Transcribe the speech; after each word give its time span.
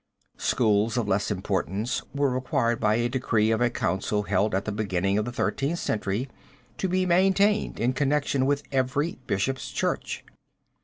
Schools 0.39 0.97
of 0.97 1.07
less 1.07 1.29
importance 1.29 2.01
were 2.11 2.31
required 2.31 2.79
by 2.79 2.95
a 2.95 3.07
decree 3.07 3.51
of 3.51 3.61
a 3.61 3.69
council 3.69 4.23
held 4.23 4.55
at 4.55 4.65
the 4.65 4.71
beginning 4.71 5.19
of 5.19 5.25
the 5.25 5.31
Thirteenth 5.31 5.77
Century 5.77 6.27
to 6.79 6.89
be 6.89 7.05
maintained 7.05 7.79
in 7.79 7.93
connection 7.93 8.47
with 8.47 8.63
every 8.71 9.19
bishop's 9.27 9.69
church. 9.69 10.25